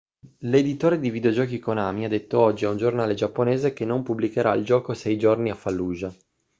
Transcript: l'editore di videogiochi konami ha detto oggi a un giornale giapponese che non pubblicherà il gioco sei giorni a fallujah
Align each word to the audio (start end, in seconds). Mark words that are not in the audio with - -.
l'editore 0.39 0.99
di 0.99 1.11
videogiochi 1.11 1.59
konami 1.59 2.05
ha 2.05 2.07
detto 2.07 2.39
oggi 2.39 2.65
a 2.65 2.71
un 2.71 2.77
giornale 2.77 3.13
giapponese 3.13 3.71
che 3.71 3.85
non 3.85 4.01
pubblicherà 4.01 4.51
il 4.55 4.65
gioco 4.65 4.95
sei 4.95 5.15
giorni 5.15 5.51
a 5.51 5.53
fallujah 5.55 6.11